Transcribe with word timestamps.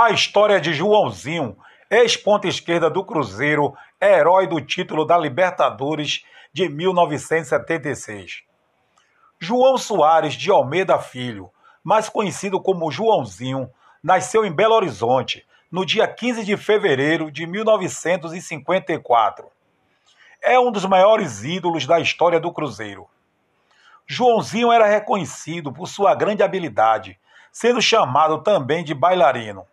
A 0.00 0.12
história 0.12 0.60
de 0.60 0.72
Joãozinho, 0.72 1.56
ex-ponta 1.90 2.46
esquerda 2.46 2.88
do 2.88 3.04
Cruzeiro, 3.04 3.74
herói 4.00 4.46
do 4.46 4.60
título 4.60 5.04
da 5.04 5.18
Libertadores 5.18 6.24
de 6.52 6.68
1976. 6.68 8.44
João 9.40 9.76
Soares 9.76 10.34
de 10.34 10.52
Almeida 10.52 11.00
Filho, 11.00 11.50
mais 11.82 12.08
conhecido 12.08 12.62
como 12.62 12.92
Joãozinho, 12.92 13.68
nasceu 14.00 14.44
em 14.44 14.52
Belo 14.52 14.76
Horizonte 14.76 15.44
no 15.68 15.84
dia 15.84 16.06
15 16.06 16.44
de 16.44 16.56
fevereiro 16.56 17.28
de 17.28 17.44
1954. 17.44 19.48
É 20.40 20.60
um 20.60 20.70
dos 20.70 20.84
maiores 20.84 21.42
ídolos 21.42 21.88
da 21.88 21.98
história 21.98 22.38
do 22.38 22.52
Cruzeiro. 22.52 23.08
Joãozinho 24.06 24.70
era 24.70 24.86
reconhecido 24.86 25.72
por 25.72 25.88
sua 25.88 26.14
grande 26.14 26.44
habilidade, 26.44 27.18
sendo 27.50 27.82
chamado 27.82 28.44
também 28.44 28.84
de 28.84 28.94
bailarino. 28.94 29.66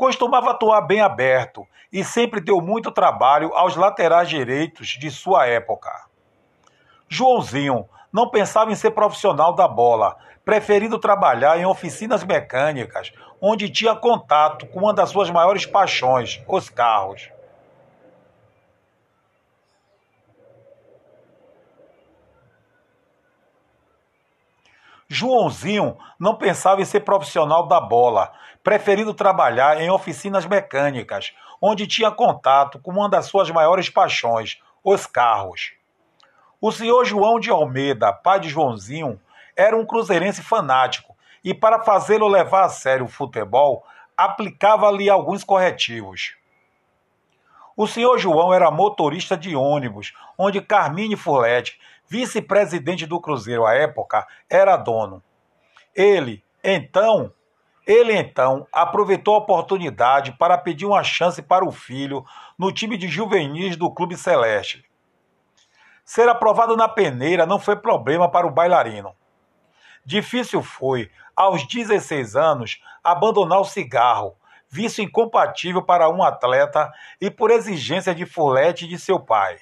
Costumava 0.00 0.52
atuar 0.52 0.80
bem 0.80 1.02
aberto 1.02 1.68
e 1.92 2.02
sempre 2.02 2.40
deu 2.40 2.58
muito 2.62 2.90
trabalho 2.90 3.54
aos 3.54 3.76
laterais 3.76 4.30
direitos 4.30 4.96
de 4.98 5.10
sua 5.10 5.44
época. 5.46 5.90
Joãozinho 7.06 7.86
não 8.10 8.30
pensava 8.30 8.72
em 8.72 8.74
ser 8.74 8.92
profissional 8.92 9.54
da 9.54 9.68
bola, 9.68 10.16
preferindo 10.42 10.98
trabalhar 10.98 11.58
em 11.58 11.66
oficinas 11.66 12.24
mecânicas, 12.24 13.12
onde 13.42 13.68
tinha 13.68 13.94
contato 13.94 14.66
com 14.68 14.78
uma 14.78 14.94
das 14.94 15.10
suas 15.10 15.28
maiores 15.28 15.66
paixões, 15.66 16.42
os 16.48 16.70
carros. 16.70 17.30
Joãozinho 25.12 25.98
não 26.20 26.36
pensava 26.36 26.80
em 26.80 26.84
ser 26.84 27.00
profissional 27.00 27.66
da 27.66 27.80
bola, 27.80 28.32
preferindo 28.62 29.12
trabalhar 29.12 29.80
em 29.80 29.90
oficinas 29.90 30.46
mecânicas, 30.46 31.32
onde 31.60 31.84
tinha 31.88 32.12
contato 32.12 32.78
com 32.78 32.92
uma 32.92 33.08
das 33.08 33.26
suas 33.26 33.50
maiores 33.50 33.90
paixões, 33.90 34.62
os 34.84 35.06
carros. 35.06 35.72
O 36.60 36.70
senhor 36.70 37.04
João 37.04 37.40
de 37.40 37.50
Almeida, 37.50 38.12
pai 38.12 38.38
de 38.38 38.48
Joãozinho, 38.48 39.20
era 39.56 39.76
um 39.76 39.84
cruzeirense 39.84 40.44
fanático 40.44 41.16
e, 41.42 41.52
para 41.52 41.82
fazê-lo 41.82 42.28
levar 42.28 42.66
a 42.66 42.68
sério 42.68 43.06
o 43.06 43.08
futebol, 43.08 43.84
aplicava-lhe 44.16 45.10
alguns 45.10 45.42
corretivos. 45.42 46.36
O 47.76 47.88
senhor 47.88 48.16
João 48.16 48.54
era 48.54 48.70
motorista 48.70 49.36
de 49.36 49.56
ônibus, 49.56 50.12
onde 50.38 50.60
Carmine 50.60 51.16
Furlete 51.16 51.80
vice-presidente 52.10 53.06
do 53.06 53.20
Cruzeiro 53.20 53.64
à 53.64 53.72
época, 53.72 54.26
era 54.50 54.76
dono. 54.76 55.22
Ele, 55.94 56.44
então, 56.62 57.32
ele 57.86 58.12
então 58.12 58.66
aproveitou 58.72 59.36
a 59.36 59.38
oportunidade 59.38 60.32
para 60.32 60.58
pedir 60.58 60.86
uma 60.86 61.04
chance 61.04 61.40
para 61.40 61.64
o 61.64 61.70
filho 61.70 62.24
no 62.58 62.72
time 62.72 62.98
de 62.98 63.06
juvenis 63.06 63.76
do 63.76 63.88
Clube 63.94 64.16
Celeste. 64.16 64.84
Ser 66.04 66.28
aprovado 66.28 66.76
na 66.76 66.88
peneira 66.88 67.46
não 67.46 67.60
foi 67.60 67.76
problema 67.76 68.28
para 68.28 68.46
o 68.46 68.50
bailarino. 68.50 69.14
Difícil 70.04 70.62
foi, 70.62 71.08
aos 71.36 71.64
16 71.64 72.34
anos, 72.34 72.82
abandonar 73.04 73.60
o 73.60 73.64
cigarro, 73.64 74.34
vício 74.68 75.04
incompatível 75.04 75.82
para 75.82 76.08
um 76.08 76.24
atleta 76.24 76.90
e 77.20 77.30
por 77.30 77.52
exigência 77.52 78.12
de 78.12 78.26
Furlete 78.26 78.86
e 78.86 78.88
de 78.88 78.98
seu 78.98 79.20
pai. 79.20 79.60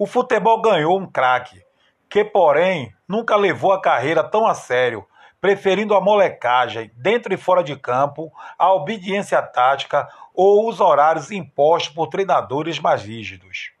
O 0.00 0.06
futebol 0.06 0.62
ganhou 0.62 0.98
um 0.98 1.06
craque, 1.06 1.62
que, 2.08 2.24
porém, 2.24 2.96
nunca 3.06 3.36
levou 3.36 3.70
a 3.70 3.82
carreira 3.82 4.24
tão 4.24 4.46
a 4.46 4.54
sério, 4.54 5.06
preferindo 5.38 5.94
a 5.94 6.00
molecagem, 6.00 6.90
dentro 6.94 7.34
e 7.34 7.36
fora 7.36 7.62
de 7.62 7.76
campo, 7.76 8.32
a 8.56 8.72
obediência 8.72 9.42
tática 9.42 10.08
ou 10.32 10.66
os 10.70 10.80
horários 10.80 11.30
impostos 11.30 11.94
por 11.94 12.06
treinadores 12.06 12.78
mais 12.78 13.02
rígidos. 13.02 13.72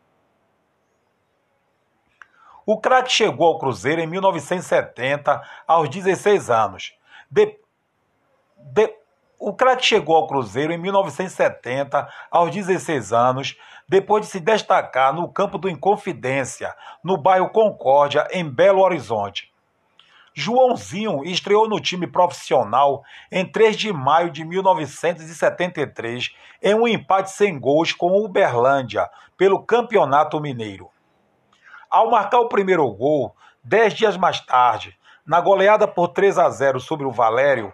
O 2.66 2.78
craque 2.78 3.10
chegou 3.10 3.46
ao 3.46 3.58
Cruzeiro 3.58 4.02
em 4.02 4.06
1970, 4.06 5.42
aos 5.66 5.88
16 5.88 6.50
anos. 6.50 6.98
De... 7.30 7.58
De... 8.58 8.94
O 9.42 9.54
craque 9.54 9.86
chegou 9.86 10.16
ao 10.16 10.26
Cruzeiro 10.26 10.70
em 10.70 10.76
1970, 10.76 12.06
aos 12.30 12.50
16 12.50 13.10
anos, 13.10 13.56
depois 13.88 14.26
de 14.26 14.30
se 14.30 14.38
destacar 14.38 15.14
no 15.14 15.32
campo 15.32 15.56
do 15.56 15.66
Inconfidência, 15.66 16.74
no 17.02 17.16
bairro 17.16 17.48
Concórdia, 17.48 18.28
em 18.32 18.46
Belo 18.46 18.82
Horizonte. 18.82 19.50
Joãozinho 20.34 21.24
estreou 21.24 21.66
no 21.66 21.80
time 21.80 22.06
profissional 22.06 23.02
em 23.32 23.50
3 23.50 23.78
de 23.78 23.90
maio 23.94 24.30
de 24.30 24.44
1973, 24.44 26.36
em 26.62 26.74
um 26.74 26.86
empate 26.86 27.30
sem 27.30 27.58
gols 27.58 27.94
com 27.94 28.08
o 28.08 28.26
Uberlândia, 28.26 29.08
pelo 29.38 29.64
Campeonato 29.64 30.38
Mineiro. 30.38 30.90
Ao 31.88 32.10
marcar 32.10 32.40
o 32.40 32.48
primeiro 32.48 32.86
gol, 32.90 33.34
dez 33.64 33.94
dias 33.94 34.18
mais 34.18 34.38
tarde, 34.40 34.94
na 35.26 35.40
goleada 35.40 35.88
por 35.88 36.08
3 36.08 36.38
a 36.38 36.50
0 36.50 36.78
sobre 36.78 37.06
o 37.06 37.10
Valério, 37.10 37.72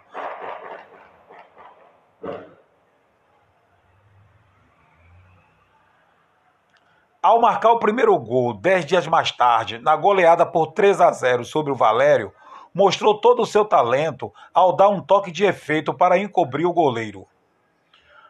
Ao 7.27 7.41
marcar 7.41 7.73
o 7.73 7.81
primeiro 7.81 8.17
gol, 8.21 8.55
dez 8.55 8.87
dias 8.87 9.05
mais 9.09 9.33
tarde, 9.33 9.81
na 9.81 9.97
goleada 9.97 10.47
por 10.47 10.69
3 10.69 11.01
a 11.01 11.11
0 11.11 11.45
sobre 11.45 11.73
o 11.73 11.75
Valério, 11.75 12.33
mostrou 12.73 13.21
todo 13.21 13.43
o 13.43 13.47
seu 13.47 13.65
talento 13.65 14.33
ao 14.55 14.77
dar 14.77 14.89
um 14.91 15.01
toque 15.01 15.33
de 15.33 15.45
efeito 15.45 15.93
para 15.93 16.17
encobrir 16.17 16.65
o 16.67 16.73
goleiro. 16.73 17.27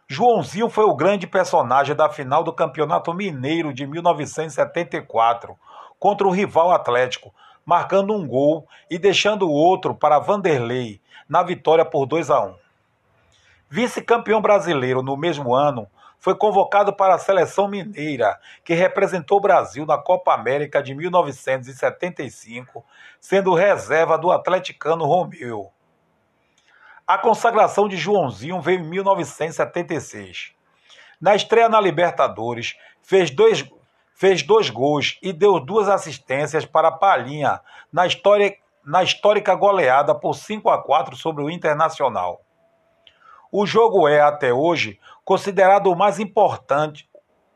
Joãozinho 0.08 0.70
foi 0.70 0.84
o 0.84 0.96
grande 0.96 1.26
personagem 1.26 1.94
da 1.94 2.08
final 2.08 2.42
do 2.42 2.54
Campeonato 2.54 3.12
Mineiro 3.12 3.70
de 3.70 3.86
1974 3.86 5.54
contra 5.98 6.26
o 6.26 6.30
rival 6.30 6.70
Atlético, 6.70 7.34
marcando 7.66 8.14
um 8.14 8.26
gol 8.26 8.66
e 8.90 8.98
deixando 8.98 9.50
outro 9.50 9.94
para 9.94 10.18
Vanderlei 10.18 11.02
na 11.28 11.42
vitória 11.42 11.84
por 11.84 12.06
2 12.06 12.30
a 12.30 12.46
1. 12.46 12.54
Vice-campeão 13.68 14.40
brasileiro 14.40 15.02
no 15.02 15.18
mesmo 15.18 15.54
ano, 15.54 15.86
foi 16.18 16.34
convocado 16.34 16.92
para 16.92 17.14
a 17.14 17.18
seleção 17.18 17.68
mineira, 17.68 18.38
que 18.64 18.74
representou 18.74 19.38
o 19.38 19.40
Brasil 19.40 19.86
na 19.86 19.98
Copa 19.98 20.34
América 20.34 20.82
de 20.82 20.94
1975, 20.94 22.84
sendo 23.20 23.54
reserva 23.54 24.18
do 24.18 24.30
atleticano 24.30 25.04
Romeu. 25.04 25.70
A 27.06 27.16
consagração 27.16 27.88
de 27.88 27.96
Joãozinho 27.96 28.60
veio 28.60 28.80
em 28.80 28.88
1976. 28.88 30.52
Na 31.20 31.34
estreia 31.34 31.68
na 31.68 31.80
Libertadores, 31.80 32.76
fez 33.00 33.30
dois, 33.30 33.64
fez 34.14 34.42
dois 34.42 34.68
gols 34.68 35.18
e 35.22 35.32
deu 35.32 35.60
duas 35.60 35.88
assistências 35.88 36.64
para 36.64 36.90
Palhinha 36.90 37.60
na, 37.92 38.06
história, 38.06 38.56
na 38.84 39.02
histórica 39.02 39.54
goleada 39.54 40.14
por 40.14 40.34
5 40.34 40.68
a 40.68 40.82
4 40.82 41.16
sobre 41.16 41.44
o 41.44 41.50
Internacional. 41.50 42.40
O 43.50 43.66
jogo 43.66 44.08
é, 44.08 44.20
até 44.20 44.52
hoje, 44.52 44.98
considerado 45.24 45.86
o 45.88 45.96
mais 45.96 46.18
importante. 46.18 47.08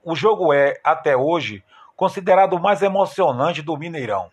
O 0.05 0.15
jogo 0.15 0.53
é, 0.53 0.81
até 0.85 1.17
hoje, 1.17 1.65
considerado 1.97 2.55
o 2.55 2.61
mais 2.61 2.83
emocionante 2.83 3.61
do 3.61 3.77
Mineirão. 3.77 4.31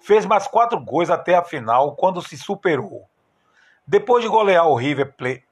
Fez 0.00 0.24
mais 0.24 0.46
quatro 0.46 0.80
gols 0.80 1.10
até 1.10 1.34
a 1.34 1.44
final, 1.44 1.94
quando 1.96 2.22
se 2.22 2.36
superou. 2.36 3.06
Depois 3.86 4.22
de 4.24 4.28
golear 4.30 4.66
o 4.66 4.74
River 4.74 5.12
Plate, 5.16 5.44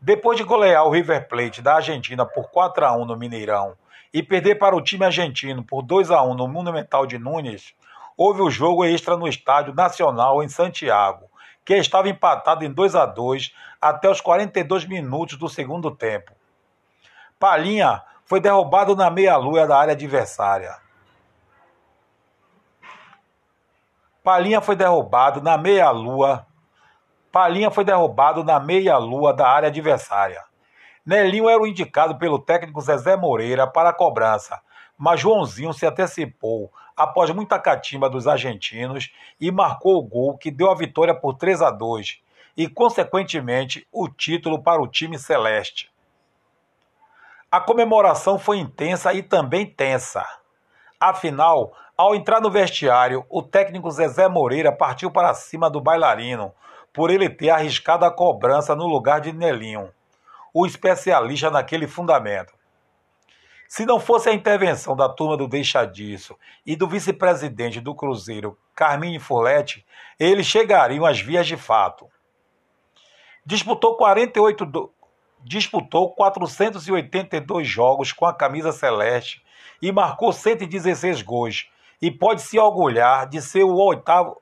depois 0.00 0.36
de 0.36 0.44
golear 0.44 0.86
o 0.86 0.90
River 0.90 1.28
Plate 1.28 1.60
da 1.60 1.74
Argentina 1.76 2.24
por 2.24 2.50
4 2.50 2.84
a 2.84 2.96
1 2.96 3.04
no 3.04 3.16
Mineirão 3.16 3.74
e 4.12 4.22
perder 4.22 4.56
para 4.56 4.74
o 4.74 4.82
time 4.82 5.04
argentino 5.04 5.62
por 5.62 5.82
2 5.82 6.10
a 6.10 6.22
1 6.22 6.34
no 6.34 6.48
Monumental 6.48 7.06
de 7.06 7.18
Nunes, 7.18 7.74
houve 8.16 8.42
o 8.42 8.50
jogo 8.50 8.84
extra 8.84 9.16
no 9.16 9.28
Estádio 9.28 9.74
Nacional 9.74 10.42
em 10.42 10.48
Santiago, 10.48 11.29
que 11.64 11.74
estava 11.74 12.08
empatado 12.08 12.64
em 12.64 12.72
2 12.72 12.94
a 12.94 13.06
2 13.06 13.54
até 13.80 14.08
os 14.08 14.20
42 14.20 14.84
minutos 14.86 15.36
do 15.36 15.48
segundo 15.48 15.90
tempo. 15.90 16.32
Palinha 17.38 18.02
foi 18.24 18.40
derrubado 18.40 18.94
na 18.94 19.10
meia-lua 19.10 19.66
da 19.66 19.78
área 19.78 19.92
adversária. 19.92 20.76
Palinha 24.22 24.60
foi 24.60 24.76
derrubado 24.76 25.40
na 25.40 25.56
meia-lua. 25.56 26.46
Palinha 27.32 27.70
foi 27.70 27.84
derrubado 27.84 28.44
na 28.44 28.60
meia-lua 28.60 29.32
da 29.32 29.48
área 29.48 29.68
adversária. 29.68 30.44
Nelinho 31.04 31.48
era 31.48 31.60
o 31.60 31.66
indicado 31.66 32.18
pelo 32.18 32.38
técnico 32.38 32.80
Zezé 32.80 33.16
Moreira 33.16 33.66
para 33.66 33.88
a 33.88 33.92
cobrança, 33.92 34.60
mas 35.00 35.18
Joãozinho 35.18 35.72
se 35.72 35.86
antecipou 35.86 36.70
após 36.94 37.30
muita 37.30 37.58
catimba 37.58 38.10
dos 38.10 38.28
argentinos 38.28 39.10
e 39.40 39.50
marcou 39.50 39.96
o 39.96 40.02
gol 40.02 40.36
que 40.36 40.50
deu 40.50 40.70
a 40.70 40.74
vitória 40.74 41.14
por 41.14 41.38
3 41.38 41.62
a 41.62 41.70
2 41.70 42.20
e, 42.54 42.68
consequentemente, 42.68 43.88
o 43.90 44.10
título 44.10 44.62
para 44.62 44.82
o 44.82 44.86
time 44.86 45.18
celeste. 45.18 45.90
A 47.50 47.58
comemoração 47.58 48.38
foi 48.38 48.58
intensa 48.58 49.14
e 49.14 49.22
também 49.22 49.64
tensa. 49.64 50.22
Afinal, 51.00 51.72
ao 51.96 52.14
entrar 52.14 52.42
no 52.42 52.50
vestiário, 52.50 53.24
o 53.30 53.42
técnico 53.42 53.90
Zezé 53.90 54.28
Moreira 54.28 54.70
partiu 54.70 55.10
para 55.10 55.32
cima 55.32 55.70
do 55.70 55.80
bailarino, 55.80 56.52
por 56.92 57.08
ele 57.10 57.30
ter 57.30 57.48
arriscado 57.48 58.04
a 58.04 58.10
cobrança 58.10 58.76
no 58.76 58.86
lugar 58.86 59.22
de 59.22 59.32
Nelinho, 59.32 59.88
o 60.52 60.66
especialista 60.66 61.50
naquele 61.50 61.86
fundamento. 61.86 62.59
Se 63.70 63.86
não 63.86 64.00
fosse 64.00 64.28
a 64.28 64.34
intervenção 64.34 64.96
da 64.96 65.08
turma 65.08 65.36
do 65.36 65.46
Deixa 65.46 65.84
Disso 65.84 66.36
e 66.66 66.74
do 66.74 66.88
vice-presidente 66.88 67.80
do 67.80 67.94
Cruzeiro, 67.94 68.58
Carmine 68.74 69.20
Folletti, 69.20 69.86
eles 70.18 70.44
chegariam 70.44 71.06
às 71.06 71.20
vias 71.20 71.46
de 71.46 71.56
fato. 71.56 72.08
Disputou 73.46 73.96
48 73.96 74.66
do... 74.66 74.92
disputou 75.44 76.12
482 76.16 77.68
jogos 77.68 78.12
com 78.12 78.26
a 78.26 78.34
camisa 78.34 78.72
celeste 78.72 79.40
e 79.80 79.92
marcou 79.92 80.32
116 80.32 81.22
gols 81.22 81.70
e 82.02 82.10
pode 82.10 82.42
se 82.42 82.58
orgulhar 82.58 83.28
de 83.28 83.40
ser 83.40 83.62
o 83.62 83.76
oitavo 83.76 84.36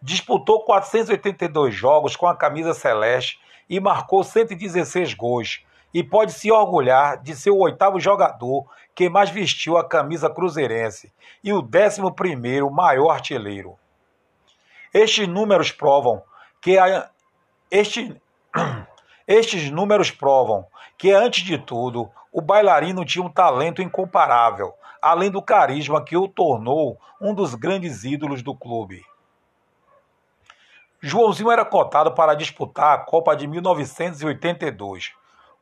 disputou 0.00 0.64
482 0.64 1.74
jogos 1.74 2.14
com 2.14 2.28
a 2.28 2.36
camisa 2.36 2.74
celeste 2.74 3.40
e 3.68 3.80
marcou 3.80 4.22
116 4.22 5.14
gols 5.14 5.66
e 5.96 6.04
pode 6.04 6.32
se 6.32 6.52
orgulhar 6.52 7.22
de 7.22 7.34
ser 7.34 7.48
o 7.48 7.56
oitavo 7.56 7.98
jogador 7.98 8.66
que 8.94 9.08
mais 9.08 9.30
vestiu 9.30 9.78
a 9.78 9.88
camisa 9.88 10.28
cruzeirense 10.28 11.10
e 11.42 11.54
o 11.54 11.62
décimo 11.62 12.12
primeiro 12.12 12.70
maior 12.70 13.08
artilheiro. 13.08 13.78
Estes 14.92 15.26
números 15.26 15.72
provam 15.72 16.22
que 16.60 16.76
a, 16.76 17.08
este, 17.70 18.14
estes 19.26 19.70
números 19.70 20.10
provam 20.10 20.66
que 20.98 21.12
antes 21.12 21.42
de 21.42 21.56
tudo 21.56 22.10
o 22.30 22.42
bailarino 22.42 23.02
tinha 23.02 23.24
um 23.24 23.32
talento 23.32 23.80
incomparável, 23.80 24.74
além 25.00 25.30
do 25.30 25.40
carisma 25.40 26.04
que 26.04 26.14
o 26.14 26.28
tornou 26.28 27.00
um 27.18 27.32
dos 27.32 27.54
grandes 27.54 28.04
ídolos 28.04 28.42
do 28.42 28.54
clube. 28.54 29.02
Joãozinho 31.00 31.50
era 31.50 31.64
cotado 31.64 32.12
para 32.12 32.34
disputar 32.34 32.94
a 32.96 32.98
Copa 32.98 33.34
de 33.34 33.46
1982 33.46 35.14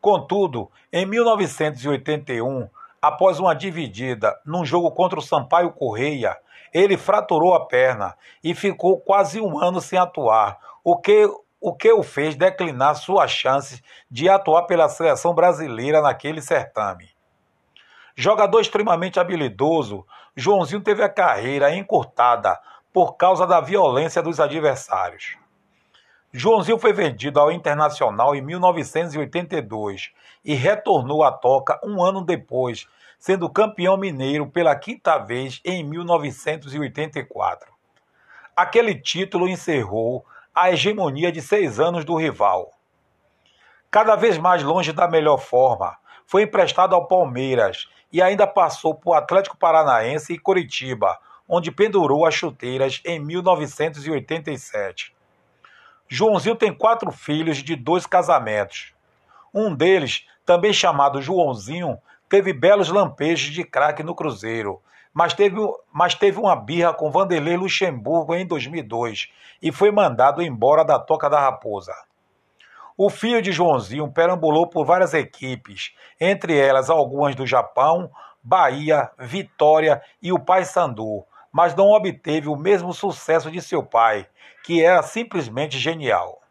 Contudo, 0.04 0.70
em 0.92 1.06
1981, 1.06 2.68
após 3.00 3.40
uma 3.40 3.54
dividida 3.54 4.38
num 4.44 4.62
jogo 4.62 4.90
contra 4.90 5.18
o 5.18 5.22
Sampaio 5.22 5.72
Correia, 5.72 6.36
ele 6.74 6.98
fraturou 6.98 7.54
a 7.54 7.64
perna 7.64 8.14
e 8.42 8.54
ficou 8.54 9.00
quase 9.00 9.40
um 9.40 9.58
ano 9.58 9.80
sem 9.80 9.98
atuar, 9.98 10.58
o 10.84 10.98
que 10.98 11.26
o 11.58 11.74
que 11.74 11.90
o 11.90 12.02
fez 12.02 12.36
declinar 12.36 12.96
suas 12.96 13.30
chances 13.30 13.82
de 14.10 14.28
atuar 14.28 14.64
pela 14.64 14.90
seleção 14.90 15.32
brasileira 15.32 16.02
naquele 16.02 16.42
certame. 16.42 17.08
Jogador 18.14 18.60
extremamente 18.60 19.18
habilidoso, 19.18 20.06
Joãozinho 20.36 20.82
teve 20.82 21.02
a 21.02 21.08
carreira 21.08 21.74
encurtada 21.74 22.60
por 22.92 23.16
causa 23.16 23.46
da 23.46 23.58
violência 23.58 24.20
dos 24.20 24.38
adversários. 24.38 25.42
Joãozinho 26.36 26.80
foi 26.80 26.92
vendido 26.92 27.38
ao 27.38 27.52
Internacional 27.52 28.34
em 28.34 28.42
1982 28.42 30.10
e 30.44 30.52
retornou 30.52 31.22
à 31.22 31.30
Toca 31.30 31.78
um 31.84 32.02
ano 32.02 32.24
depois, 32.24 32.88
sendo 33.20 33.48
campeão 33.48 33.96
mineiro 33.96 34.44
pela 34.48 34.74
quinta 34.74 35.16
vez 35.16 35.60
em 35.64 35.84
1984. 35.84 37.72
Aquele 38.56 38.96
título 38.96 39.48
encerrou 39.48 40.26
a 40.52 40.72
hegemonia 40.72 41.30
de 41.30 41.40
seis 41.40 41.78
anos 41.78 42.04
do 42.04 42.16
rival. 42.16 42.72
Cada 43.88 44.16
vez 44.16 44.36
mais 44.36 44.64
longe 44.64 44.92
da 44.92 45.06
melhor 45.06 45.38
forma, 45.38 45.96
foi 46.26 46.42
emprestado 46.42 46.96
ao 46.96 47.06
Palmeiras 47.06 47.88
e 48.12 48.20
ainda 48.20 48.44
passou 48.44 48.92
por 48.92 49.14
Atlético 49.14 49.56
Paranaense 49.56 50.32
e 50.32 50.38
Curitiba, 50.38 51.16
onde 51.48 51.70
pendurou 51.70 52.26
as 52.26 52.34
chuteiras 52.34 53.00
em 53.04 53.20
1987. 53.20 55.14
Joãozinho 56.08 56.56
tem 56.56 56.72
quatro 56.72 57.10
filhos 57.10 57.58
de 57.58 57.74
dois 57.74 58.06
casamentos. 58.06 58.92
Um 59.52 59.74
deles, 59.74 60.26
também 60.44 60.72
chamado 60.72 61.22
Joãozinho, 61.22 61.98
teve 62.28 62.52
belos 62.52 62.88
lampejos 62.88 63.52
de 63.52 63.64
craque 63.64 64.02
no 64.02 64.14
Cruzeiro, 64.14 64.80
mas 65.12 65.32
teve, 65.32 65.56
mas 65.92 66.14
teve 66.14 66.38
uma 66.38 66.56
birra 66.56 66.92
com 66.92 67.10
Vanderlei 67.10 67.56
Luxemburgo 67.56 68.34
em 68.34 68.46
2002 68.46 69.30
e 69.62 69.70
foi 69.70 69.90
mandado 69.90 70.42
embora 70.42 70.84
da 70.84 70.98
Toca 70.98 71.30
da 71.30 71.40
Raposa. 71.40 71.94
O 72.96 73.08
filho 73.08 73.40
de 73.40 73.50
Joãozinho 73.50 74.10
perambulou 74.10 74.68
por 74.68 74.84
várias 74.84 75.14
equipes, 75.14 75.94
entre 76.20 76.56
elas 76.56 76.90
algumas 76.90 77.34
do 77.34 77.46
Japão, 77.46 78.10
Bahia, 78.42 79.10
Vitória 79.18 80.02
e 80.20 80.32
o 80.32 80.38
Paysandu, 80.38 81.24
mas 81.54 81.72
não 81.76 81.92
obteve 81.92 82.48
o 82.48 82.56
mesmo 82.56 82.92
sucesso 82.92 83.48
de 83.48 83.62
seu 83.62 83.80
pai, 83.80 84.26
que 84.64 84.82
era 84.82 85.00
simplesmente 85.04 85.78
genial. 85.78 86.42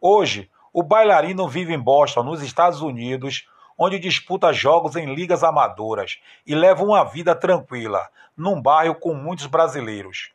Hoje, 0.00 0.50
o 0.72 0.82
bailarino 0.82 1.46
vive 1.46 1.72
em 1.72 1.78
Boston, 1.78 2.24
nos 2.24 2.42
Estados 2.42 2.82
Unidos, 2.82 3.46
onde 3.78 3.96
disputa 3.96 4.52
jogos 4.52 4.96
em 4.96 5.14
ligas 5.14 5.44
amadoras 5.44 6.18
e 6.44 6.52
leva 6.52 6.82
uma 6.82 7.04
vida 7.04 7.32
tranquila, 7.32 8.08
num 8.36 8.60
bairro 8.60 8.96
com 8.96 9.14
muitos 9.14 9.46
brasileiros. 9.46 10.32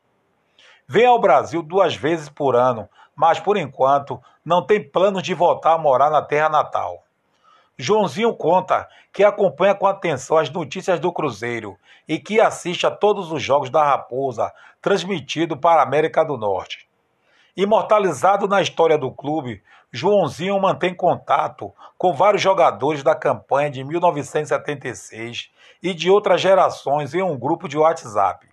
Vem 0.88 1.06
ao 1.06 1.20
Brasil 1.20 1.62
duas 1.62 1.94
vezes 1.94 2.30
por 2.30 2.56
ano, 2.56 2.88
mas 3.14 3.38
por 3.38 3.58
enquanto 3.58 4.18
não 4.46 4.66
tem 4.66 4.82
planos 4.82 5.24
de 5.24 5.34
voltar 5.34 5.74
a 5.74 5.78
morar 5.78 6.10
na 6.10 6.22
terra 6.22 6.48
natal. 6.48 7.04
Joãozinho 7.82 8.36
conta 8.36 8.90
que 9.14 9.24
acompanha 9.24 9.74
com 9.74 9.88
atenção 9.88 10.38
as 10.38 10.50
notícias 10.50 11.00
do 11.00 11.14
Cruzeiro 11.14 11.78
e 12.06 12.20
que 12.20 12.42
assiste 12.42 12.86
a 12.86 12.92
todos 12.92 13.32
os 13.32 13.42
jogos 13.42 13.70
da 13.70 13.82
Raposa 13.82 14.52
transmitido 14.82 15.56
para 15.56 15.80
a 15.80 15.86
América 15.86 16.26
do 16.26 16.38
Norte. 16.38 16.90
Imortalizado 17.56 18.50
na 18.50 18.62
história 18.62 18.98
do 18.98 19.10
clube, 19.10 19.64
Joãozinho 19.94 20.60
mantém 20.60 20.94
contato 20.94 21.74
com 21.98 22.12
vários 22.12 22.42
jogadores 22.42 23.02
da 23.02 23.16
campanha 23.16 23.72
de 23.72 23.82
1976 23.82 25.50
e 25.82 25.94
de 25.94 26.12
outras 26.12 26.42
gerações 26.42 27.14
em 27.14 27.24
um 27.24 27.40
grupo 27.40 27.70
de 27.70 27.78
WhatsApp. 27.78 28.46